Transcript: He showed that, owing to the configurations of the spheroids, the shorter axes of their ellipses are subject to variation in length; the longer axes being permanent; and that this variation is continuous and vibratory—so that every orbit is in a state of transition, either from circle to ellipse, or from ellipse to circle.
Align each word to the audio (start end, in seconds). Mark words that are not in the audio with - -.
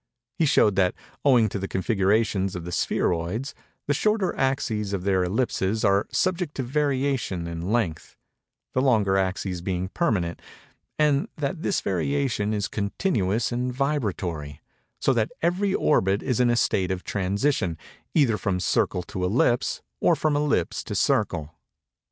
He 0.33 0.47
showed 0.47 0.75
that, 0.77 0.95
owing 1.23 1.47
to 1.49 1.59
the 1.59 1.67
configurations 1.67 2.55
of 2.55 2.65
the 2.65 2.71
spheroids, 2.71 3.53
the 3.85 3.93
shorter 3.93 4.35
axes 4.35 4.93
of 4.93 5.03
their 5.03 5.23
ellipses 5.23 5.85
are 5.85 6.07
subject 6.11 6.55
to 6.55 6.63
variation 6.63 7.45
in 7.45 7.61
length; 7.71 8.17
the 8.73 8.81
longer 8.81 9.15
axes 9.15 9.61
being 9.61 9.89
permanent; 9.89 10.41
and 10.97 11.27
that 11.37 11.61
this 11.61 11.81
variation 11.81 12.51
is 12.51 12.67
continuous 12.67 13.51
and 13.51 13.71
vibratory—so 13.75 15.13
that 15.13 15.29
every 15.43 15.75
orbit 15.75 16.23
is 16.23 16.39
in 16.39 16.49
a 16.49 16.55
state 16.55 16.89
of 16.89 17.03
transition, 17.03 17.77
either 18.15 18.39
from 18.39 18.59
circle 18.59 19.03
to 19.03 19.23
ellipse, 19.23 19.83
or 19.99 20.15
from 20.15 20.35
ellipse 20.35 20.83
to 20.85 20.95
circle. 20.95 21.53